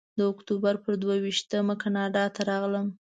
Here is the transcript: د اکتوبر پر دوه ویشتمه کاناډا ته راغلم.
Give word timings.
د 0.17 0.19
اکتوبر 0.31 0.75
پر 0.83 0.93
دوه 1.01 1.15
ویشتمه 1.25 1.75
کاناډا 1.81 2.23
ته 2.35 2.41
راغلم. 2.49 2.87